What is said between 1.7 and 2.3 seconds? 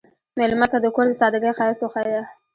وښیه.